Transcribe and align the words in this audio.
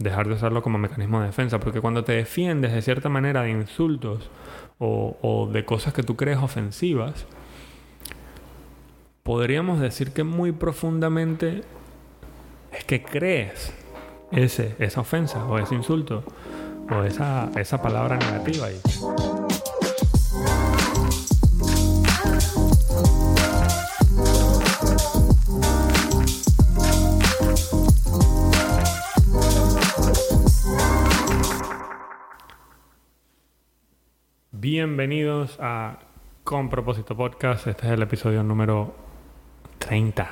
dejar 0.00 0.26
de 0.26 0.34
usarlo 0.34 0.62
como 0.62 0.78
mecanismo 0.78 1.20
de 1.20 1.26
defensa, 1.26 1.60
porque 1.60 1.80
cuando 1.80 2.02
te 2.04 2.12
defiendes 2.12 2.72
de 2.72 2.82
cierta 2.82 3.08
manera 3.08 3.42
de 3.42 3.50
insultos 3.50 4.30
o, 4.78 5.48
de 5.52 5.64
cosas 5.66 5.92
que 5.92 6.02
tú 6.02 6.16
crees 6.16 6.38
ofensivas, 6.38 7.26
podríamos 9.22 9.78
decir 9.78 10.12
que 10.12 10.24
muy 10.24 10.52
profundamente 10.52 11.62
es 12.72 12.84
que 12.84 13.02
crees 13.02 13.74
ese, 14.32 14.74
esa 14.78 15.02
ofensa 15.02 15.44
o 15.44 15.58
ese 15.58 15.74
insulto 15.74 16.24
o 16.90 17.04
esa, 17.04 17.50
esa 17.56 17.82
palabra 17.82 18.16
negativa 18.16 18.66
ahí. 18.66 18.80
Bienvenidos 34.72 35.58
a 35.58 35.98
Con 36.44 36.70
Propósito 36.70 37.16
Podcast. 37.16 37.66
Este 37.66 37.88
es 37.88 37.92
el 37.92 38.02
episodio 38.02 38.44
número 38.44 38.94
30. 39.78 40.30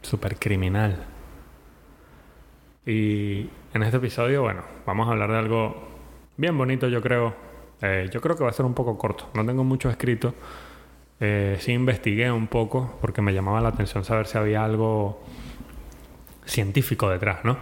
Super 0.00 0.38
criminal. 0.38 1.04
Y 2.86 3.50
en 3.74 3.82
este 3.82 3.98
episodio, 3.98 4.40
bueno, 4.40 4.62
vamos 4.86 5.08
a 5.08 5.10
hablar 5.10 5.30
de 5.30 5.36
algo 5.36 5.76
bien 6.38 6.56
bonito, 6.56 6.88
yo 6.88 7.02
creo. 7.02 7.34
Eh, 7.82 8.08
yo 8.10 8.22
creo 8.22 8.34
que 8.34 8.44
va 8.44 8.48
a 8.48 8.54
ser 8.54 8.64
un 8.64 8.72
poco 8.72 8.96
corto. 8.96 9.28
No 9.34 9.44
tengo 9.44 9.62
mucho 9.62 9.90
escrito. 9.90 10.32
Eh, 11.20 11.58
sí 11.60 11.72
investigué 11.72 12.32
un 12.32 12.46
poco 12.46 12.96
porque 13.02 13.20
me 13.20 13.34
llamaba 13.34 13.60
la 13.60 13.68
atención 13.68 14.04
saber 14.04 14.26
si 14.26 14.38
había 14.38 14.64
algo 14.64 15.22
científico 16.46 17.10
detrás, 17.10 17.44
¿no? 17.44 17.58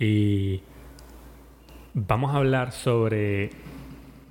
Y 0.00 0.62
vamos 1.94 2.34
a 2.34 2.38
hablar 2.38 2.72
sobre 2.72 3.50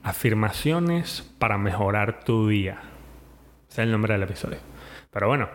afirmaciones 0.03 1.33
para 1.39 1.57
mejorar 1.57 2.23
tu 2.23 2.49
día. 2.49 2.81
Es 3.69 3.79
el 3.79 3.91
nombre 3.91 4.13
del 4.13 4.23
episodio. 4.23 4.59
Pero 5.11 5.27
bueno, 5.27 5.49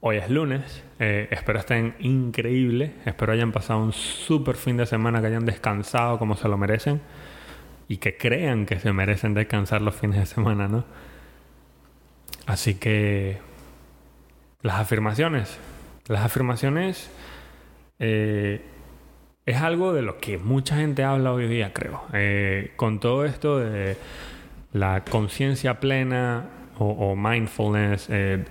hoy 0.00 0.16
es 0.16 0.30
lunes. 0.30 0.82
Eh, 0.98 1.28
espero 1.30 1.58
estén 1.58 1.94
increíbles. 2.00 2.92
Espero 3.04 3.32
hayan 3.32 3.52
pasado 3.52 3.80
un 3.80 3.92
súper 3.92 4.56
fin 4.56 4.76
de 4.78 4.86
semana, 4.86 5.20
que 5.20 5.26
hayan 5.28 5.44
descansado 5.44 6.18
como 6.18 6.36
se 6.36 6.48
lo 6.48 6.56
merecen. 6.56 7.00
Y 7.86 7.98
que 7.98 8.16
crean 8.16 8.64
que 8.64 8.80
se 8.80 8.92
merecen 8.92 9.34
descansar 9.34 9.82
los 9.82 9.94
fines 9.94 10.18
de 10.18 10.26
semana, 10.26 10.66
¿no? 10.68 10.84
Así 12.46 12.74
que 12.74 13.38
las 14.62 14.76
afirmaciones. 14.76 15.58
Las 16.06 16.24
afirmaciones 16.24 17.10
eh, 17.98 18.64
es 19.46 19.56
algo 19.56 19.92
de 19.92 20.02
lo 20.02 20.18
que 20.18 20.38
mucha 20.38 20.76
gente 20.76 21.04
habla 21.04 21.32
hoy 21.32 21.48
día, 21.48 21.72
creo. 21.72 22.02
Eh, 22.12 22.72
con 22.76 23.00
todo 23.00 23.24
esto 23.24 23.58
de 23.58 23.96
la 24.72 25.04
conciencia 25.04 25.80
plena 25.80 26.44
o, 26.78 27.14
mindfulness, 27.14 28.08
eh, 28.10 28.44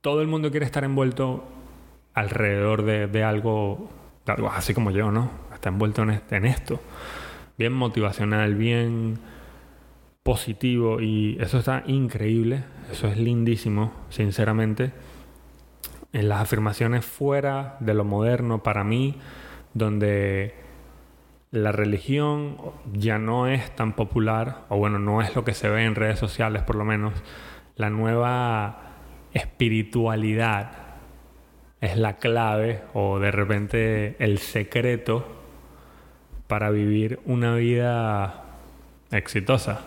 todo 0.00 0.20
el 0.20 0.28
mundo 0.28 0.50
quiere 0.50 0.66
estar 0.66 0.84
envuelto 0.84 1.44
alrededor 2.14 2.82
de, 2.84 3.24
algo, 3.24 3.88
algo 4.26 4.50
así 4.50 4.74
como 4.74 4.90
yo, 4.90 5.10
¿no? 5.10 5.30
Está 5.52 5.70
envuelto 5.70 6.02
en, 6.02 6.20
en 6.30 6.44
esto. 6.44 6.80
Bien 7.56 7.72
motivacional, 7.72 8.54
bien 8.54 9.18
positivo 10.22 11.00
y 11.00 11.38
eso 11.40 11.58
está 11.58 11.82
increíble, 11.86 12.62
eso 12.92 13.08
es 13.08 13.16
lindísimo, 13.16 13.92
sinceramente. 14.10 14.92
En 16.12 16.28
las 16.28 16.40
afirmaciones 16.40 17.04
fuera 17.04 17.76
de 17.80 17.94
lo 17.94 18.04
moderno, 18.04 18.62
para 18.62 18.84
mí, 18.84 19.16
donde 19.78 20.54
la 21.50 21.72
religión 21.72 22.58
ya 22.92 23.18
no 23.18 23.46
es 23.46 23.74
tan 23.74 23.94
popular, 23.94 24.66
o 24.68 24.76
bueno, 24.76 24.98
no 24.98 25.22
es 25.22 25.34
lo 25.34 25.44
que 25.44 25.54
se 25.54 25.68
ve 25.68 25.84
en 25.84 25.94
redes 25.94 26.18
sociales 26.18 26.62
por 26.62 26.76
lo 26.76 26.84
menos, 26.84 27.14
la 27.76 27.90
nueva 27.90 28.80
espiritualidad 29.32 30.72
es 31.80 31.96
la 31.96 32.16
clave 32.16 32.82
o 32.92 33.18
de 33.18 33.30
repente 33.30 34.16
el 34.18 34.38
secreto 34.38 35.26
para 36.48 36.70
vivir 36.70 37.20
una 37.24 37.54
vida 37.54 38.44
exitosa. 39.10 39.82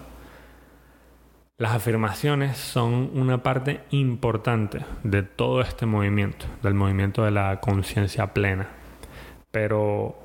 Las 1.57 1.73
afirmaciones 1.73 2.57
son 2.57 3.11
una 3.13 3.43
parte 3.43 3.81
importante 3.91 4.79
de 5.03 5.21
todo 5.21 5.61
este 5.61 5.85
movimiento, 5.85 6.47
del 6.63 6.73
movimiento 6.73 7.23
de 7.23 7.31
la 7.31 7.59
conciencia 7.59 8.33
plena. 8.33 8.80
Pero 9.51 10.15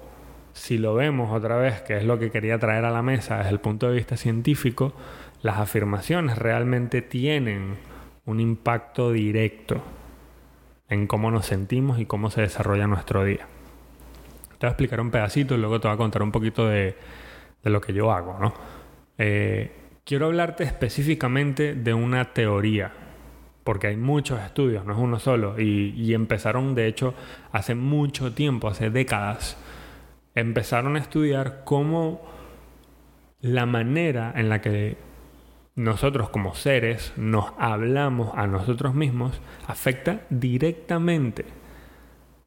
si 0.53 0.79
lo 0.79 0.95
vemos 0.95 1.33
otra 1.33 1.57
vez, 1.57 1.83
que 1.83 1.97
es 1.97 2.05
lo 2.05 2.19
que 2.19 2.31
quería 2.31 2.59
traer 2.59 2.85
a 2.85 2.91
la 2.91 3.03
mesa 3.03 3.39
desde 3.39 3.51
el 3.51 3.61
punto 3.61 3.89
de 3.89 3.97
vista 3.97 4.17
científico, 4.17 4.95
las 5.43 5.59
afirmaciones 5.59 6.39
realmente 6.39 7.03
tienen 7.03 7.77
un 8.25 8.41
impacto 8.41 9.13
directo 9.13 9.83
en 10.89 11.07
cómo 11.07 11.31
nos 11.31 11.47
sentimos 11.47 11.99
y 11.99 12.07
cómo 12.07 12.31
se 12.31 12.41
desarrolla 12.41 12.87
nuestro 12.87 13.25
día. 13.25 13.47
Te 14.59 14.67
voy 14.67 14.69
a 14.69 14.71
explicar 14.71 15.01
un 15.01 15.11
pedacito 15.11 15.55
y 15.55 15.59
luego 15.59 15.81
te 15.81 15.89
voy 15.89 15.95
a 15.95 15.99
contar 15.99 16.23
un 16.23 16.33
poquito 16.33 16.67
de, 16.67 16.97
lo 17.63 17.81
que 17.81 17.93
yo 17.93 18.13
hago. 18.13 18.39
¿no? 18.41 18.55
Eh, 19.19 19.73
quiero 20.05 20.27
hablarte 20.27 20.65
específicamente 20.65 21.75
de 21.75 21.93
una 21.93 22.33
teoría 22.33 22.93
porque 23.67 23.89
hay 23.89 23.97
muchos 23.97 24.41
estudios, 24.41 24.85
no 24.85 24.93
es 24.93 24.99
uno 25.01 25.19
solo, 25.19 25.61
y, 25.61 26.15
empezaron 26.15 26.77
de 26.77 26.87
hecho 26.87 27.15
hace 27.51 27.75
mucho 27.75 28.33
tiempo, 28.33 28.69
hace 28.69 28.91
décadas, 28.91 29.59
empezaron 30.37 30.95
a 30.95 31.01
estudiar 31.01 31.63
cómo 31.65 32.23
la 33.41 33.67
manera 33.67 34.33
en 34.37 34.49
la 34.51 34.61
que 34.61 34.97
nosotros 35.75 36.31
como 36.31 36.55
seres 36.55 37.13
nos 37.17 37.47
hablamos 37.59 38.31
a 38.37 38.47
nosotros 38.47 38.95
mismos 38.95 39.41
afecta 39.67 40.21
directamente 40.31 41.45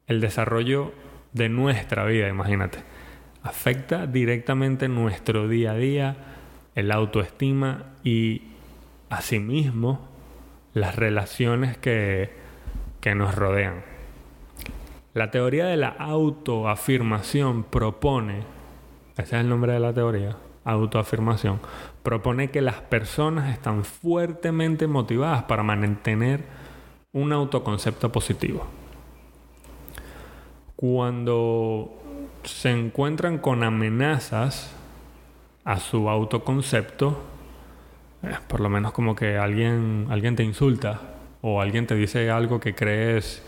el 0.06 0.22
desarrollo 0.22 0.94
de 1.34 1.50
nuestra 1.50 2.06
vida, 2.06 2.30
imagínate. 2.30 2.78
Afecta 3.42 4.06
directamente 4.06 4.88
nuestro 4.88 5.48
día 5.48 5.72
a 5.72 5.76
día, 5.76 6.16
el 6.74 6.90
autoestima 6.90 7.92
y 8.02 8.42
asimismo 9.10 10.09
las 10.74 10.96
relaciones 10.96 11.76
que, 11.76 12.30
que 13.00 13.14
nos 13.14 13.34
rodean. 13.34 13.82
La 15.12 15.30
teoría 15.30 15.66
de 15.66 15.76
la 15.76 15.88
autoafirmación 15.88 17.64
propone, 17.64 18.44
ese 19.16 19.22
es 19.36 19.40
el 19.40 19.48
nombre 19.48 19.72
de 19.72 19.80
la 19.80 19.92
teoría, 19.92 20.36
autoafirmación, 20.64 21.60
propone 22.02 22.50
que 22.50 22.60
las 22.60 22.76
personas 22.76 23.52
están 23.52 23.84
fuertemente 23.84 24.86
motivadas 24.86 25.44
para 25.44 25.62
mantener 25.62 26.44
un 27.12 27.32
autoconcepto 27.32 28.12
positivo. 28.12 28.66
Cuando 30.76 31.92
se 32.44 32.70
encuentran 32.70 33.38
con 33.38 33.64
amenazas 33.64 34.72
a 35.64 35.78
su 35.78 36.08
autoconcepto, 36.08 37.18
eh, 38.22 38.36
por 38.48 38.60
lo 38.60 38.68
menos 38.68 38.92
como 38.92 39.14
que 39.14 39.38
alguien, 39.38 40.06
alguien 40.10 40.36
te 40.36 40.42
insulta 40.42 41.00
o 41.42 41.60
alguien 41.60 41.86
te 41.86 41.94
dice 41.94 42.30
algo 42.30 42.60
que 42.60 42.74
crees 42.74 43.42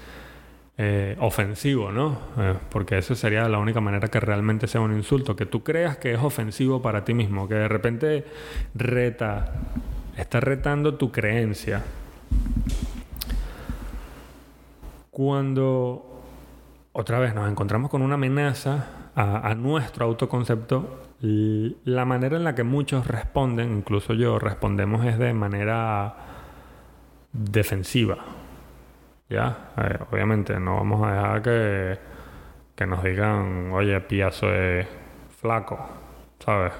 eh, 0.78 1.16
ofensivo, 1.20 1.92
¿no? 1.92 2.18
Eh, 2.38 2.54
porque 2.70 2.96
eso 2.96 3.14
sería 3.14 3.46
la 3.48 3.58
única 3.58 3.80
manera 3.80 4.08
que 4.08 4.18
realmente 4.18 4.66
sea 4.66 4.80
un 4.80 4.96
insulto, 4.96 5.36
que 5.36 5.44
tú 5.44 5.62
creas 5.62 5.98
que 5.98 6.14
es 6.14 6.18
ofensivo 6.18 6.80
para 6.80 7.04
ti 7.04 7.12
mismo, 7.12 7.46
que 7.46 7.54
de 7.54 7.68
repente 7.68 8.24
reta, 8.74 9.52
está 10.16 10.40
retando 10.40 10.94
tu 10.94 11.12
creencia. 11.12 11.82
Cuando 15.10 16.22
otra 16.92 17.18
vez 17.18 17.34
nos 17.34 17.50
encontramos 17.50 17.90
con 17.90 18.00
una 18.00 18.14
amenaza 18.14 19.10
a, 19.14 19.46
a 19.50 19.54
nuestro 19.54 20.06
autoconcepto, 20.06 21.11
la 21.22 22.04
manera 22.04 22.36
en 22.36 22.42
la 22.42 22.54
que 22.56 22.64
muchos 22.64 23.06
responden, 23.06 23.70
incluso 23.76 24.12
yo, 24.12 24.40
respondemos 24.40 25.06
es 25.06 25.18
de 25.18 25.32
manera 25.32 26.16
defensiva. 27.32 28.18
¿Ya? 29.28 29.70
Eh, 29.78 29.98
obviamente 30.10 30.58
no 30.58 30.76
vamos 30.76 31.06
a 31.06 31.12
dejar 31.12 31.42
que, 31.42 31.98
que 32.74 32.86
nos 32.86 33.04
digan, 33.04 33.70
oye, 33.72 34.00
piazo 34.00 34.52
es 34.52 34.86
flaco, 35.40 35.78
¿sabes? 36.40 36.72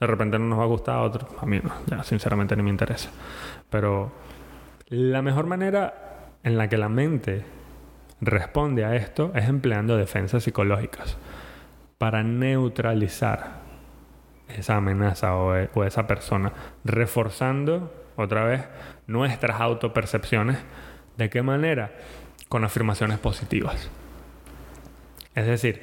De 0.00 0.06
repente 0.06 0.38
no 0.38 0.46
nos 0.46 0.58
va 0.58 0.64
a 0.64 0.66
gustar 0.66 0.96
a 0.96 1.02
otro. 1.02 1.28
A 1.38 1.44
mí 1.44 1.60
no, 1.62 1.70
ya 1.86 2.02
sinceramente 2.02 2.56
ni 2.56 2.62
me 2.62 2.70
interesa. 2.70 3.10
Pero 3.68 4.10
la 4.88 5.20
mejor 5.20 5.46
manera 5.46 6.30
en 6.42 6.56
la 6.56 6.68
que 6.68 6.78
la 6.78 6.88
mente 6.88 7.44
responde 8.22 8.86
a 8.86 8.96
esto 8.96 9.32
es 9.34 9.46
empleando 9.48 9.98
defensas 9.98 10.44
psicológicas 10.44 11.18
para 12.00 12.22
neutralizar 12.22 13.60
esa 14.48 14.76
amenaza 14.76 15.36
o, 15.36 15.54
e, 15.54 15.68
esa 15.86 16.06
persona, 16.06 16.50
reforzando 16.82 17.92
otra 18.16 18.46
vez 18.46 18.64
nuestras 19.06 19.60
autopercepciones. 19.60 20.56
¿De 21.18 21.28
qué 21.28 21.42
manera? 21.42 21.92
Con 22.48 22.64
afirmaciones 22.64 23.18
positivas. 23.18 23.90
Es 25.34 25.44
decir, 25.44 25.82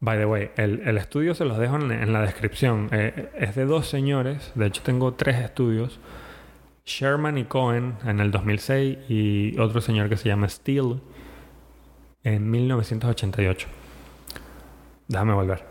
By 0.00 0.16
the 0.16 0.24
way, 0.24 0.50
el, 0.56 0.96
estudio 0.96 1.34
se 1.34 1.44
los 1.44 1.58
dejo 1.58 1.76
en, 1.76 2.12
la 2.12 2.22
descripción. 2.22 2.88
Eh, 2.92 3.28
es 3.36 3.54
de 3.54 3.66
dos 3.66 3.86
señores, 3.86 4.50
de 4.54 4.66
hecho 4.66 4.80
tengo 4.82 5.12
tres 5.12 5.36
estudios. 5.40 6.00
Sherman 6.86 7.36
y 7.36 7.44
Cohen 7.44 7.96
en 8.06 8.20
el 8.20 8.30
2006 8.30 8.98
y 9.10 9.58
otro 9.58 9.82
señor 9.82 10.08
que 10.08 10.16
se 10.16 10.28
llama 10.30 10.48
Steele 10.48 11.00
en 12.24 12.50
1988. 12.50 13.68
Déjame 15.08 15.34
volver. 15.34 15.64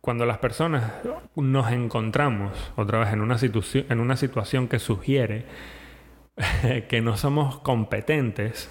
Cuando 0.00 0.24
las 0.24 0.38
personas 0.38 0.92
nos 1.36 1.70
encontramos 1.70 2.72
otra 2.76 3.00
vez 3.00 3.12
en 3.12 3.20
una, 3.20 3.36
en 3.40 4.00
una 4.00 4.16
situación 4.16 4.68
que 4.68 4.78
sugiere 4.78 5.44
que 6.88 7.00
no 7.02 7.16
somos 7.16 7.58
competentes 7.58 8.70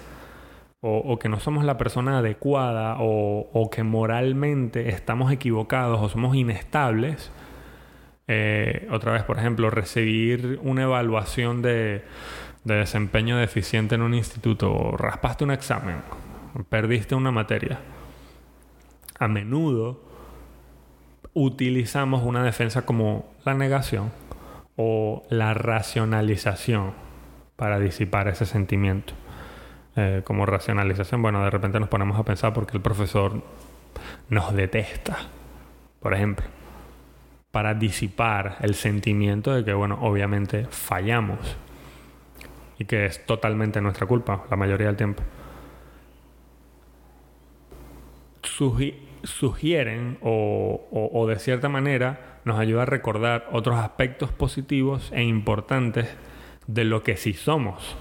o, 0.82 1.18
que 1.18 1.28
no 1.28 1.38
somos 1.40 1.64
la 1.64 1.76
persona 1.76 2.18
adecuada 2.18 2.96
o, 3.00 3.68
que 3.70 3.82
moralmente 3.82 4.88
estamos 4.88 5.30
equivocados 5.30 6.00
o 6.00 6.08
somos 6.08 6.34
inestables, 6.34 7.30
eh, 8.26 8.88
otra 8.90 9.12
vez, 9.12 9.22
por 9.24 9.38
ejemplo, 9.38 9.68
recibir 9.68 10.58
una 10.62 10.84
evaluación 10.84 11.60
de, 11.60 12.02
de 12.64 12.74
desempeño 12.74 13.36
deficiente 13.36 13.94
en 13.94 14.02
un 14.02 14.14
instituto 14.14 14.72
o 14.72 14.96
raspaste 14.96 15.44
un 15.44 15.50
examen, 15.50 15.96
perdiste 16.70 17.14
una 17.14 17.30
materia. 17.30 17.78
A 19.20 19.28
menudo 19.28 20.00
utilizamos 21.34 22.24
una 22.24 22.42
defensa 22.42 22.86
como 22.86 23.32
la 23.44 23.54
negación 23.54 24.10
o 24.76 25.24
la 25.28 25.54
racionalización 25.54 26.92
para 27.56 27.78
disipar 27.78 28.28
ese 28.28 28.46
sentimiento. 28.46 29.12
Eh, 29.96 30.22
como 30.24 30.46
racionalización, 30.46 31.20
bueno, 31.20 31.44
de 31.44 31.50
repente 31.50 31.78
nos 31.78 31.90
ponemos 31.90 32.18
a 32.18 32.24
pensar 32.24 32.54
porque 32.54 32.76
el 32.76 32.82
profesor 32.82 33.42
nos 34.30 34.54
detesta, 34.54 35.18
por 36.00 36.14
ejemplo, 36.14 36.46
para 37.50 37.74
disipar 37.74 38.56
el 38.60 38.74
sentimiento 38.74 39.52
de 39.52 39.64
que, 39.64 39.74
bueno, 39.74 39.98
obviamente 40.00 40.64
fallamos 40.70 41.38
y 42.78 42.86
que 42.86 43.04
es 43.04 43.26
totalmente 43.26 43.82
nuestra 43.82 44.06
culpa 44.06 44.44
la 44.48 44.56
mayoría 44.56 44.86
del 44.86 44.96
tiempo. 44.96 45.22
Sugieren 49.24 50.18
o, 50.22 51.26
de 51.28 51.38
cierta 51.38 51.68
manera 51.68 52.40
nos 52.44 52.58
ayuda 52.58 52.82
a 52.82 52.86
recordar 52.86 53.48
otros 53.52 53.76
aspectos 53.76 54.32
positivos 54.32 55.12
e 55.12 55.22
importantes 55.22 56.08
de 56.66 56.84
lo 56.84 57.02
que 57.02 57.16
sí 57.16 57.32
somos 57.32 57.96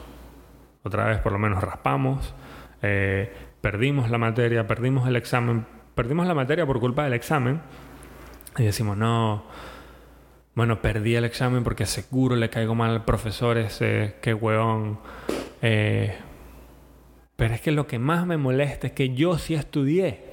otra 0.83 1.05
vez 1.05 1.19
por 1.19 1.31
lo 1.31 1.39
menos 1.39 1.63
raspamos, 1.63 2.33
eh, 2.81 3.31
perdimos 3.61 4.09
la 4.09 4.17
materia, 4.17 4.67
perdimos 4.67 5.07
el 5.07 5.15
examen, 5.15 5.65
perdimos 5.95 6.25
la 6.27 6.33
materia 6.33 6.65
por 6.65 6.79
culpa 6.79 7.03
del 7.03 7.13
examen 7.13 7.61
y 8.57 8.63
decimos, 8.63 8.97
no, 8.97 9.43
bueno, 10.55 10.81
perdí 10.81 11.15
el 11.15 11.25
examen 11.25 11.63
porque 11.63 11.85
seguro 11.85 12.35
le 12.35 12.49
caigo 12.49 12.75
mal 12.75 12.91
al 12.91 13.05
profesor 13.05 13.57
ese, 13.57 14.15
qué 14.21 14.33
hueón. 14.33 14.99
Eh, 15.61 16.15
pero 17.35 17.53
es 17.53 17.61
que 17.61 17.71
lo 17.71 17.87
que 17.87 17.99
más 17.99 18.25
me 18.25 18.37
molesta 18.37 18.87
es 18.87 18.93
que 18.93 19.13
yo 19.13 19.37
sí 19.37 19.53
estudié. 19.53 20.28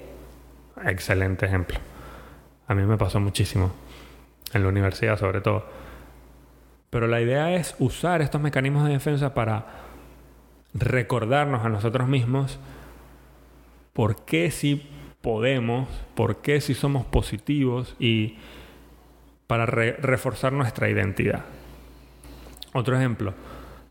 Excelente 0.84 1.46
ejemplo. 1.46 1.78
A 2.68 2.74
mí 2.74 2.82
me 2.82 2.96
pasó 2.96 3.20
muchísimo. 3.20 3.72
En 4.52 4.62
la 4.62 4.68
universidad 4.68 5.18
sobre 5.18 5.40
todo. 5.40 5.66
Pero 6.90 7.06
la 7.06 7.20
idea 7.20 7.54
es 7.54 7.74
usar 7.78 8.22
estos 8.22 8.40
mecanismos 8.40 8.86
de 8.86 8.92
defensa 8.92 9.34
para 9.34 9.66
recordarnos 10.72 11.64
a 11.64 11.68
nosotros 11.68 12.08
mismos 12.08 12.58
por 13.92 14.24
qué 14.24 14.50
sí 14.50 14.88
podemos, 15.20 15.88
por 16.14 16.42
qué 16.42 16.60
sí 16.60 16.74
somos 16.74 17.04
positivos 17.06 17.96
y 17.98 18.36
para 19.46 19.66
reforzar 19.66 20.52
nuestra 20.52 20.88
identidad. 20.88 21.44
Otro 22.72 22.96
ejemplo, 22.96 23.34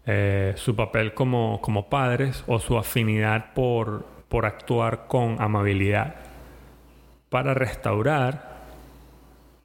eh, 0.05 0.53
su 0.57 0.75
papel 0.75 1.13
como, 1.13 1.59
como, 1.61 1.89
padres 1.89 2.43
o 2.47 2.59
su 2.59 2.77
afinidad 2.77 3.53
por, 3.53 4.05
por 4.29 4.45
actuar 4.45 5.07
con 5.07 5.41
amabilidad 5.41 6.24
para 7.29 7.53
restaurar 7.53 8.55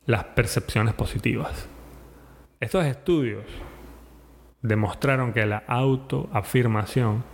las 0.06 0.24
percepciones 0.24 0.94
positivas. 0.94 1.68
Estos 2.58 2.84
estudios 2.84 3.44
demostraron 4.62 5.32
que 5.32 5.46
la 5.46 5.62
autoafirmación 5.66 7.24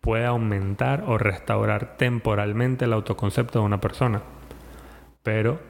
puede 0.00 0.26
aumentar 0.26 1.04
o 1.06 1.16
restaurar 1.16 1.96
temporalmente 1.96 2.84
el 2.84 2.92
autoconcepto 2.92 3.60
de 3.60 3.64
una 3.64 3.80
persona. 3.80 4.22
Pero 5.22 5.60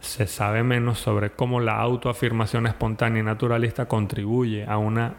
se 0.00 0.26
sabe 0.26 0.62
menos 0.62 0.98
sobre 0.98 1.30
cómo 1.30 1.60
la 1.60 1.78
autoafirmación 1.80 2.66
espontánea 2.66 3.20
y 3.20 3.24
naturalista 3.24 3.86
contribuye 3.86 4.64
a 4.64 4.78
una 4.78 5.14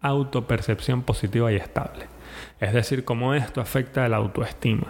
autopercepción 0.00 1.02
positiva 1.02 1.52
y 1.52 1.56
estable. 1.56 2.06
Es 2.58 2.72
decir, 2.72 3.04
cómo 3.04 3.34
esto 3.34 3.60
afecta 3.60 4.08
la 4.08 4.16
autoestima. 4.16 4.88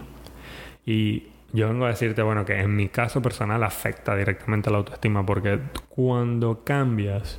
Y 0.87 1.34
yo 1.55 1.69
vengo 1.69 1.87
a 1.87 1.89
decirte, 1.89 2.21
bueno, 2.23 2.45
que 2.45 2.61
en 2.61 2.75
mi 2.75 2.89
caso 2.89 3.23
personal 3.23 3.63
afecta 3.63 4.17
directamente 4.17 4.69
a 4.69 4.73
la 4.73 4.79
autoestima 4.79 5.25
porque 5.25 5.61
cuando 5.89 6.65
cambias 6.65 7.39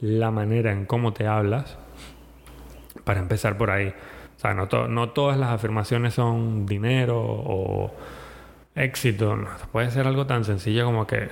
la 0.00 0.30
manera 0.30 0.70
en 0.70 0.86
cómo 0.86 1.12
te 1.12 1.26
hablas, 1.26 1.76
para 3.02 3.20
empezar 3.20 3.56
por 3.58 3.70
ahí. 3.70 3.88
O 4.36 4.38
sea, 4.38 4.54
no, 4.54 4.68
no 4.86 5.08
todas 5.10 5.36
las 5.36 5.50
afirmaciones 5.50 6.14
son 6.14 6.66
dinero 6.66 7.18
o 7.20 7.92
éxito. 8.74 9.36
puede 9.72 9.90
ser 9.90 10.06
algo 10.06 10.26
tan 10.26 10.44
sencillo 10.44 10.84
como 10.84 11.06
que, 11.06 11.28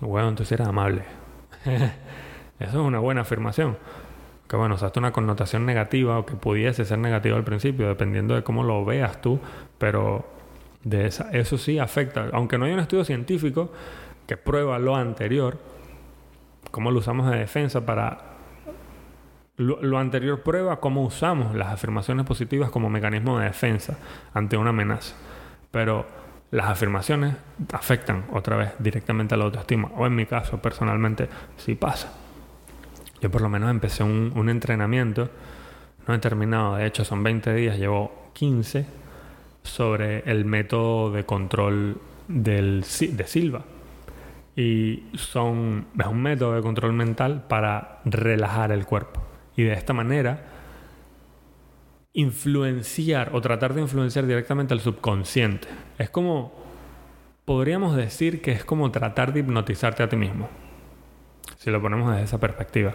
bueno, 0.00 0.34
tú 0.34 0.42
eres 0.50 0.66
amable. 0.66 1.02
Eso 1.64 2.70
es 2.70 2.74
una 2.74 2.98
buena 2.98 3.20
afirmación. 3.20 3.76
Que 4.48 4.56
bueno, 4.56 4.74
o 4.74 4.78
sea, 4.78 4.90
una 4.96 5.12
connotación 5.12 5.66
negativa 5.66 6.18
o 6.18 6.26
que 6.26 6.34
pudiese 6.34 6.84
ser 6.84 6.98
negativa 6.98 7.36
al 7.36 7.44
principio, 7.44 7.86
dependiendo 7.86 8.34
de 8.34 8.42
cómo 8.42 8.64
lo 8.64 8.84
veas 8.84 9.20
tú, 9.20 9.38
pero 9.78 10.37
de 10.84 11.06
esa, 11.06 11.30
eso 11.32 11.58
sí 11.58 11.78
afecta. 11.78 12.28
Aunque 12.32 12.58
no 12.58 12.64
hay 12.64 12.72
un 12.72 12.80
estudio 12.80 13.04
científico 13.04 13.72
que 14.26 14.36
prueba 14.36 14.78
lo 14.78 14.96
anterior, 14.96 15.58
cómo 16.70 16.90
lo 16.90 16.98
usamos 16.98 17.30
de 17.30 17.38
defensa 17.38 17.84
para... 17.84 18.18
Lo, 19.56 19.98
anterior 19.98 20.42
prueba 20.44 20.78
cómo 20.78 21.02
usamos 21.02 21.52
las 21.56 21.72
afirmaciones 21.72 22.24
positivas 22.24 22.70
como 22.70 22.88
mecanismo 22.88 23.40
de 23.40 23.46
defensa 23.46 23.98
ante 24.32 24.56
una 24.56 24.70
amenaza. 24.70 25.16
Pero 25.72 26.06
las 26.52 26.66
afirmaciones 26.68 27.34
afectan 27.72 28.26
otra 28.32 28.56
vez 28.56 28.70
directamente 28.78 29.34
a 29.34 29.36
la 29.36 29.46
autoestima. 29.46 29.90
O 29.96 30.06
en 30.06 30.14
mi 30.14 30.26
caso, 30.26 30.62
personalmente, 30.62 31.28
sí 31.56 31.74
pasa. 31.74 32.12
Yo 33.20 33.32
por 33.32 33.40
lo 33.40 33.48
menos 33.48 33.68
empecé 33.68 34.04
un, 34.04 34.32
un 34.36 34.48
entrenamiento, 34.48 35.28
no 36.06 36.14
he 36.14 36.18
terminado, 36.18 36.76
de 36.76 36.86
hecho 36.86 37.04
son 37.04 37.24
20 37.24 37.52
días, 37.52 37.78
llevo 37.78 38.30
15, 38.34 38.86
sobre 39.62 40.20
el 40.30 40.44
método 40.44 41.10
de 41.10 41.24
control 41.24 42.00
del, 42.28 42.80
de 42.82 43.26
Silva 43.26 43.64
y 44.58 45.04
son, 45.14 45.86
es 45.96 46.06
un 46.06 46.20
método 46.20 46.54
de 46.54 46.62
control 46.62 46.92
mental 46.92 47.44
para 47.46 48.00
relajar 48.04 48.72
el 48.72 48.86
cuerpo. 48.86 49.22
Y 49.56 49.62
de 49.62 49.72
esta 49.72 49.92
manera 49.92 50.46
influenciar 52.12 53.30
o 53.32 53.40
tratar 53.40 53.72
de 53.72 53.82
influenciar 53.82 54.26
directamente 54.26 54.74
al 54.74 54.80
subconsciente. 54.80 55.68
Es 55.96 56.10
como, 56.10 56.52
podríamos 57.44 57.94
decir 57.94 58.42
que 58.42 58.50
es 58.50 58.64
como 58.64 58.90
tratar 58.90 59.32
de 59.32 59.40
hipnotizarte 59.40 60.02
a 60.02 60.08
ti 60.08 60.16
mismo. 60.16 60.48
Si 61.58 61.70
lo 61.70 61.80
ponemos 61.80 62.10
desde 62.10 62.24
esa 62.24 62.40
perspectiva. 62.40 62.94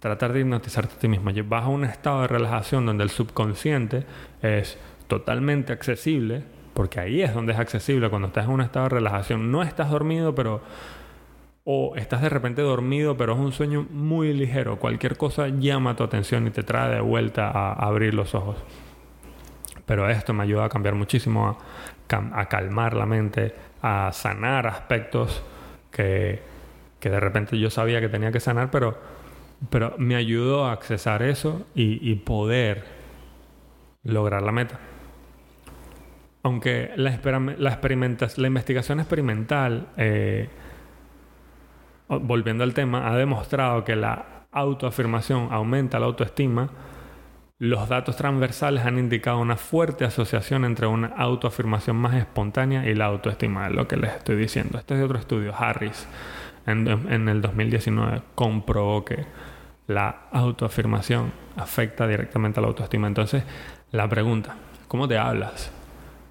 Tratar 0.00 0.32
de 0.32 0.40
hipnotizarte 0.40 0.96
a 0.96 0.98
ti 0.98 1.06
mismo. 1.06 1.30
Vas 1.44 1.64
a 1.64 1.68
un 1.68 1.84
estado 1.84 2.22
de 2.22 2.26
relajación 2.26 2.84
donde 2.86 3.04
el 3.04 3.10
subconsciente 3.10 4.04
es 4.42 4.76
totalmente 5.08 5.72
accesible 5.72 6.44
porque 6.78 7.00
ahí 7.00 7.22
es 7.22 7.34
donde 7.34 7.54
es 7.54 7.58
accesible 7.58 8.08
cuando 8.08 8.28
estás 8.28 8.44
en 8.44 8.52
un 8.52 8.60
estado 8.60 8.84
de 8.84 8.90
relajación. 8.90 9.50
No 9.50 9.64
estás 9.64 9.90
dormido, 9.90 10.32
pero 10.36 10.60
o 11.64 11.96
estás 11.96 12.22
de 12.22 12.28
repente 12.28 12.62
dormido, 12.62 13.16
pero 13.16 13.32
es 13.32 13.40
un 13.40 13.50
sueño 13.50 13.84
muy 13.90 14.32
ligero. 14.32 14.78
Cualquier 14.78 15.16
cosa 15.16 15.48
llama 15.48 15.96
tu 15.96 16.04
atención 16.04 16.46
y 16.46 16.50
te 16.50 16.62
trae 16.62 16.94
de 16.94 17.00
vuelta 17.00 17.50
a, 17.50 17.72
abrir 17.72 18.14
los 18.14 18.32
ojos. 18.36 18.58
Pero 19.86 20.08
esto 20.08 20.32
me 20.32 20.44
ayuda 20.44 20.66
a 20.66 20.68
cambiar 20.68 20.94
muchísimo, 20.94 21.58
a, 22.08 22.48
calmar 22.48 22.94
la 22.94 23.06
mente, 23.06 23.56
a 23.82 24.12
sanar 24.12 24.68
aspectos 24.68 25.42
que, 25.90 26.40
de 27.00 27.18
repente 27.18 27.58
yo 27.58 27.70
sabía 27.70 28.00
que 28.00 28.08
tenía 28.08 28.30
que 28.30 28.38
sanar, 28.38 28.70
pero, 28.70 28.96
pero 29.68 29.96
me 29.98 30.14
ayudó 30.14 30.66
a 30.66 30.72
accesar 30.74 31.24
eso 31.24 31.66
y 31.74 32.14
poder 32.14 32.84
lograr 34.04 34.42
la 34.42 34.52
meta 34.52 34.78
aunque 36.48 36.92
la, 36.96 37.18
la, 37.58 37.78
la 38.36 38.46
investigación 38.46 39.00
experimental, 39.00 39.88
eh, 39.96 40.48
volviendo 42.08 42.64
al 42.64 42.72
tema, 42.74 43.08
ha 43.08 43.16
demostrado 43.16 43.84
que 43.84 43.94
la 43.94 44.46
autoafirmación 44.50 45.48
aumenta 45.52 45.98
la 45.98 46.06
autoestima, 46.06 46.70
los 47.58 47.88
datos 47.88 48.16
transversales 48.16 48.86
han 48.86 48.98
indicado 48.98 49.40
una 49.40 49.56
fuerte 49.56 50.04
asociación 50.04 50.64
entre 50.64 50.86
una 50.86 51.08
autoafirmación 51.08 51.96
más 51.96 52.14
espontánea 52.14 52.88
y 52.88 52.94
la 52.94 53.06
autoestima, 53.06 53.66
es 53.66 53.74
lo 53.74 53.86
que 53.86 53.96
les 53.96 54.12
estoy 54.14 54.36
diciendo. 54.36 54.78
Este 54.78 54.94
es 54.94 55.00
de 55.00 55.04
otro 55.04 55.18
estudio, 55.18 55.54
Harris, 55.54 56.08
en, 56.66 56.88
en 56.88 57.28
el 57.28 57.42
2019, 57.42 58.22
comprobó 58.34 59.04
que 59.04 59.26
la 59.86 60.28
autoafirmación 60.32 61.30
afecta 61.56 62.06
directamente 62.06 62.60
a 62.60 62.62
la 62.62 62.68
autoestima. 62.68 63.06
Entonces, 63.06 63.42
la 63.90 64.08
pregunta, 64.08 64.54
¿cómo 64.86 65.08
te 65.08 65.18
hablas? 65.18 65.72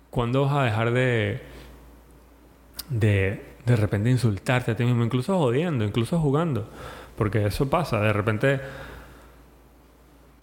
¿Cuándo 0.10 0.46
vas 0.46 0.54
a 0.54 0.64
dejar 0.64 0.92
de, 0.92 1.42
de, 2.90 3.46
de 3.66 3.76
repente 3.76 4.10
insultarte 4.10 4.72
a 4.72 4.76
ti 4.76 4.84
mismo, 4.86 5.04
incluso 5.04 5.38
jodiendo, 5.38 5.84
incluso 5.84 6.20
jugando? 6.20 6.70
Porque 7.18 7.46
eso 7.46 7.70
pasa, 7.70 8.00
de 8.00 8.14
repente 8.14 8.62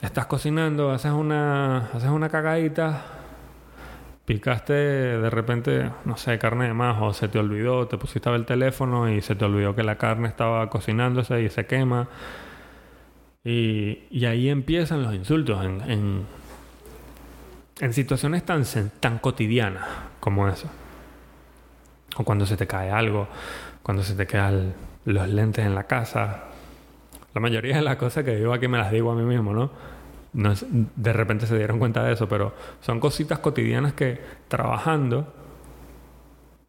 estás 0.00 0.26
cocinando, 0.26 0.90
haces 0.90 1.12
una, 1.12 1.86
haces 1.94 2.10
una 2.10 2.28
cagadita, 2.28 3.04
picaste 4.24 4.72
de 4.72 5.30
repente, 5.30 5.90
no 6.04 6.16
sé, 6.16 6.38
carne 6.38 6.66
de 6.66 6.74
más 6.74 7.00
o 7.00 7.12
se 7.12 7.28
te 7.28 7.38
olvidó, 7.38 7.86
te 7.88 7.98
pusiste 7.98 8.28
a 8.28 8.34
el 8.34 8.46
teléfono 8.46 9.10
y 9.10 9.20
se 9.20 9.34
te 9.34 9.44
olvidó 9.44 9.74
que 9.74 9.82
la 9.82 9.96
carne 9.96 10.28
estaba 10.28 10.68
cocinándose 10.70 11.42
y 11.42 11.48
se 11.48 11.66
quema. 11.66 12.08
Y, 13.44 14.04
y 14.10 14.24
ahí 14.24 14.48
empiezan 14.48 15.02
los 15.02 15.14
insultos 15.14 15.62
en, 15.64 16.26
en 17.80 17.92
situaciones 17.92 18.44
tan, 18.44 18.64
tan 19.00 19.18
cotidianas 19.18 19.86
como 20.20 20.48
eso. 20.48 20.68
O 22.16 22.24
cuando 22.24 22.46
se 22.46 22.56
te 22.56 22.66
cae 22.66 22.90
algo, 22.90 23.28
cuando 23.82 24.02
se 24.02 24.14
te 24.14 24.26
quedan 24.26 24.74
los 25.04 25.28
lentes 25.28 25.64
en 25.64 25.74
la 25.74 25.84
casa. 25.84 26.44
La 27.34 27.40
mayoría 27.40 27.76
de 27.76 27.82
las 27.82 27.96
cosas 27.96 28.24
que 28.24 28.36
digo 28.36 28.52
aquí 28.52 28.68
me 28.68 28.78
las 28.78 28.92
digo 28.92 29.10
a 29.10 29.14
mí 29.14 29.24
mismo, 29.24 29.52
¿no? 29.52 29.94
de 30.34 31.12
repente 31.12 31.46
se 31.46 31.56
dieron 31.56 31.78
cuenta 31.78 32.02
de 32.02 32.12
eso, 32.12 32.28
pero 32.28 32.54
son 32.80 32.98
cositas 32.98 33.38
cotidianas 33.38 33.92
que 33.92 34.20
trabajando, 34.48 35.32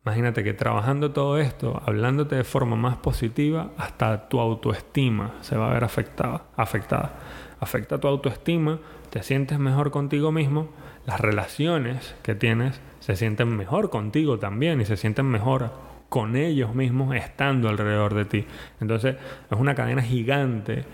imagínate 0.06 0.44
que 0.44 0.54
trabajando 0.54 1.12
todo 1.12 1.40
esto, 1.40 1.82
hablándote 1.84 2.36
de 2.36 2.44
forma 2.44 2.76
más 2.76 2.98
positiva, 2.98 3.72
hasta 3.78 4.30
tu 4.30 4.40
autoestima 4.40 5.34
se 5.42 5.58
va 5.58 5.72
a 5.72 5.74
ver 5.74 5.84
afectada, 5.84 6.44
afectada. 6.56 7.14
Afecta 7.60 7.98
tu 7.98 8.08
autoestima, 8.08 8.80
te 9.10 9.24
sientes 9.24 9.58
mejor 9.58 9.90
contigo 9.90 10.32
mismo, 10.32 10.70
las 11.06 11.20
relaciones 11.20 12.16
que 12.24 12.36
tienes 12.36 12.82
se 13.00 13.16
sienten 13.16 13.56
mejor 13.56 13.90
contigo 13.90 14.40
también 14.40 14.82
y 14.82 14.86
se 14.86 14.98
sienten 14.98 15.26
mejor 15.28 15.72
con 16.10 16.36
ellos 16.36 16.74
mismos 16.76 17.16
estando 17.16 17.70
alrededor 17.70 18.14
de 18.14 18.26
ti. 18.26 18.46
Entonces 18.80 19.16
es 19.50 19.58
una 19.58 19.76
cadena 19.76 20.02
gigante 20.02 20.86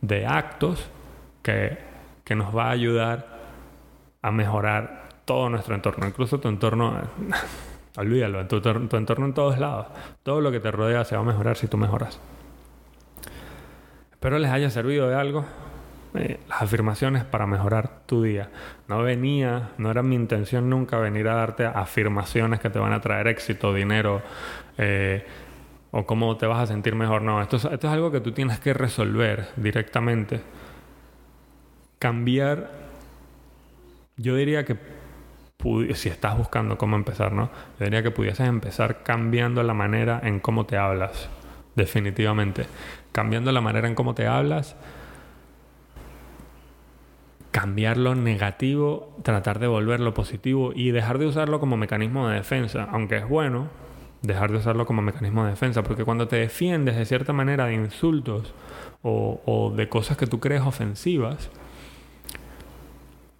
de 0.00 0.26
actos 0.26 0.88
que 1.42 1.88
que 2.28 2.36
nos 2.36 2.54
va 2.54 2.66
a 2.66 2.70
ayudar 2.72 3.26
a 4.20 4.30
mejorar 4.30 5.08
todo 5.24 5.48
nuestro 5.48 5.74
entorno, 5.74 6.06
incluso 6.06 6.38
tu 6.38 6.48
entorno, 6.48 7.00
olvídalo, 7.96 8.46
tu, 8.46 8.60
tu 8.60 8.96
entorno 8.98 9.24
en 9.24 9.32
todos 9.32 9.58
lados, 9.58 9.86
todo 10.22 10.42
lo 10.42 10.52
que 10.52 10.60
te 10.60 10.70
rodea 10.70 11.06
se 11.06 11.16
va 11.16 11.22
a 11.22 11.24
mejorar 11.24 11.56
si 11.56 11.68
tú 11.68 11.78
mejoras. 11.78 12.20
Espero 14.12 14.38
les 14.38 14.50
haya 14.50 14.68
servido 14.68 15.08
de 15.08 15.14
algo 15.14 15.46
eh, 16.14 16.40
las 16.48 16.62
afirmaciones 16.62 17.24
para 17.24 17.46
mejorar 17.46 18.00
tu 18.06 18.22
día. 18.22 18.50
No 18.88 19.02
venía, 19.02 19.70
no 19.78 19.90
era 19.90 20.02
mi 20.02 20.14
intención 20.14 20.70
nunca 20.70 20.98
venir 20.98 21.28
a 21.28 21.34
darte 21.34 21.66
afirmaciones 21.66 22.60
que 22.60 22.70
te 22.70 22.78
van 22.78 22.92
a 22.92 23.00
traer 23.00 23.28
éxito, 23.28 23.74
dinero 23.74 24.22
eh, 24.78 25.26
o 25.90 26.06
cómo 26.06 26.36
te 26.36 26.46
vas 26.46 26.60
a 26.60 26.66
sentir 26.66 26.94
mejor. 26.94 27.22
No, 27.22 27.40
esto 27.42 27.56
esto 27.56 27.68
es 27.68 27.84
algo 27.84 28.10
que 28.10 28.20
tú 28.20 28.32
tienes 28.32 28.58
que 28.60 28.74
resolver 28.74 29.48
directamente 29.56 30.40
cambiar, 31.98 32.70
yo 34.16 34.36
diría 34.36 34.64
que 34.64 34.76
si 35.94 36.08
estás 36.08 36.38
buscando 36.38 36.78
cómo 36.78 36.96
empezar, 36.96 37.32
¿no? 37.32 37.50
Yo 37.78 37.84
diría 37.84 38.02
que 38.02 38.12
pudieses 38.12 38.46
empezar 38.46 39.02
cambiando 39.02 39.62
la 39.62 39.74
manera 39.74 40.20
en 40.22 40.38
cómo 40.38 40.66
te 40.66 40.76
hablas, 40.76 41.28
definitivamente. 41.74 42.66
Cambiando 43.10 43.50
la 43.50 43.60
manera 43.60 43.88
en 43.88 43.94
cómo 43.96 44.14
te 44.14 44.26
hablas, 44.26 44.76
cambiar 47.50 47.96
lo 47.96 48.14
negativo, 48.14 49.16
tratar 49.22 49.58
de 49.58 49.66
volverlo 49.66 50.14
positivo 50.14 50.72
y 50.74 50.90
dejar 50.90 51.18
de 51.18 51.26
usarlo 51.26 51.60
como 51.60 51.76
mecanismo 51.76 52.28
de 52.28 52.36
defensa, 52.36 52.88
aunque 52.90 53.16
es 53.16 53.28
bueno 53.28 53.68
dejar 54.22 54.50
de 54.50 54.58
usarlo 54.58 54.84
como 54.84 55.00
mecanismo 55.02 55.44
de 55.44 55.50
defensa, 55.50 55.82
porque 55.82 56.04
cuando 56.04 56.28
te 56.28 56.36
defiendes 56.36 56.96
de 56.96 57.06
cierta 57.06 57.32
manera 57.32 57.66
de 57.66 57.74
insultos 57.74 58.52
o, 59.02 59.40
o 59.46 59.70
de 59.70 59.88
cosas 59.88 60.16
que 60.16 60.26
tú 60.26 60.40
crees 60.40 60.62
ofensivas, 60.62 61.50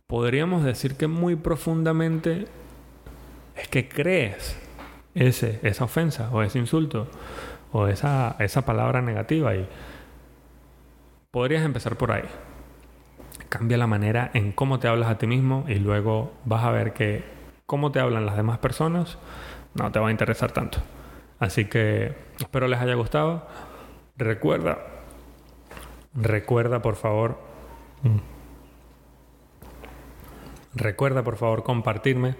podríamos 0.06 0.64
decir 0.64 0.96
que 0.96 1.06
muy 1.06 1.36
profundamente 1.36 2.46
es 3.56 3.68
que 3.68 3.88
crees 3.88 4.58
ese, 5.14 5.60
esa 5.62 5.84
ofensa 5.84 6.30
o 6.32 6.42
ese 6.42 6.58
insulto 6.58 7.08
o 7.72 7.88
esa, 7.88 8.36
esa 8.38 8.62
palabra 8.64 9.02
negativa 9.02 9.54
y 9.54 9.66
podrías 11.30 11.64
empezar 11.64 11.96
por 11.96 12.12
ahí. 12.12 12.24
Cambia 13.48 13.78
la 13.78 13.86
manera 13.86 14.30
en 14.34 14.52
cómo 14.52 14.78
te 14.78 14.88
hablas 14.88 15.10
a 15.10 15.18
ti 15.18 15.26
mismo 15.26 15.64
y 15.68 15.76
luego 15.76 16.32
vas 16.44 16.64
a 16.64 16.70
ver 16.70 16.92
que 16.92 17.24
cómo 17.66 17.92
te 17.92 18.00
hablan 18.00 18.26
las 18.26 18.36
demás 18.36 18.58
personas 18.58 19.18
no 19.74 19.92
te 19.92 19.98
va 19.98 20.08
a 20.08 20.10
interesar 20.10 20.52
tanto. 20.52 20.78
Así 21.38 21.66
que 21.66 22.14
espero 22.40 22.68
les 22.68 22.80
haya 22.80 22.94
gustado. 22.94 23.46
Recuerda, 24.16 24.78
recuerda 26.14 26.82
por 26.82 26.96
favor. 26.96 27.38
Recuerda 30.74 31.22
por 31.22 31.36
favor 31.36 31.62
compartirme, 31.62 32.34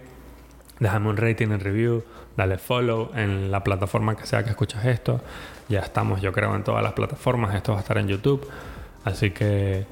déjame 0.79 1.09
un 1.09 1.17
rating 1.17 1.49
en 1.49 1.61
review, 1.61 2.05
dale 2.37 2.59
follow 2.59 3.11
en 3.15 3.51
la 3.51 3.65
plataforma 3.65 4.17
que 4.17 4.27
sea 4.27 4.45
que 4.45 4.51
escuchas 4.51 4.85
esto. 4.85 5.21
Ya 5.69 5.81
estamos, 5.81 6.21
yo 6.21 6.33
creo, 6.33 6.55
en 6.55 6.65
todas 6.65 6.83
las 6.83 6.93
plataformas. 6.93 7.55
Esto 7.55 7.73
va 7.73 7.79
a 7.79 7.81
estar 7.83 7.99
en 7.99 8.09
YouTube. 8.09 8.49
Así 9.05 9.31
que 9.31 9.87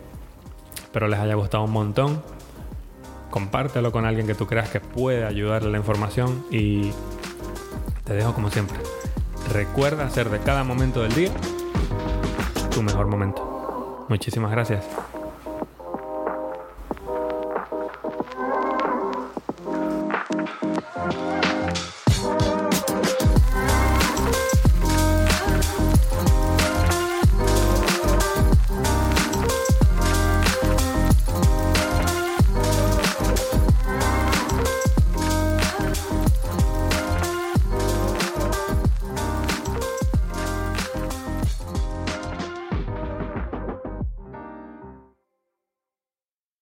Espero 0.96 1.08
les 1.08 1.20
haya 1.20 1.34
gustado 1.34 1.62
un 1.64 1.72
montón. 1.72 2.22
Compártelo 3.28 3.92
con 3.92 4.06
alguien 4.06 4.26
que 4.26 4.34
tú 4.34 4.46
creas 4.46 4.70
que 4.70 4.80
puede 4.80 5.26
ayudarle 5.26 5.70
la 5.70 5.76
información 5.76 6.46
y 6.50 6.90
te 8.04 8.14
dejo 8.14 8.32
como 8.32 8.48
siempre. 8.48 8.78
Recuerda 9.52 10.06
hacer 10.06 10.30
de 10.30 10.38
cada 10.38 10.64
momento 10.64 11.02
del 11.02 11.12
día 11.12 11.30
tu 12.70 12.82
mejor 12.82 13.08
momento. 13.08 14.06
Muchísimas 14.08 14.50
gracias. 14.50 14.86